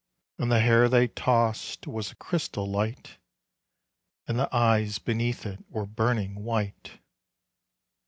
[0.39, 3.19] And the hair they tossed was a crystal light,
[4.27, 6.93] And the eyes beneath it were burning white.